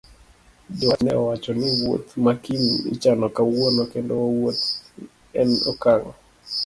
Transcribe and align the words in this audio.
Jowach 0.77 1.01
ne 1.03 1.11
owacho 1.21 1.51
ni 1.59 1.69
wuoth 1.79 2.09
ma 2.25 2.33
kiny 2.43 2.69
ichano 2.93 3.25
kawuono 3.35 3.81
kendo 3.93 4.13
wuoth 4.35 4.63
en 5.41 5.49
okang' 5.71 6.07